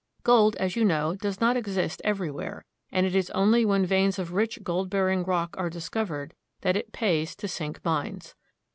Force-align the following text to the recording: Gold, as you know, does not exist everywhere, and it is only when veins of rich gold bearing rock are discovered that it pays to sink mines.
Gold, 0.23 0.55
as 0.55 0.75
you 0.75 0.83
know, 0.83 1.13
does 1.15 1.39
not 1.39 1.55
exist 1.55 2.01
everywhere, 2.03 2.65
and 2.91 3.05
it 3.05 3.15
is 3.15 3.29
only 3.35 3.63
when 3.63 3.85
veins 3.85 4.17
of 4.17 4.33
rich 4.33 4.63
gold 4.63 4.89
bearing 4.89 5.23
rock 5.23 5.53
are 5.59 5.69
discovered 5.69 6.33
that 6.61 6.75
it 6.75 6.91
pays 6.91 7.35
to 7.35 7.47
sink 7.47 7.79
mines. 7.85 8.33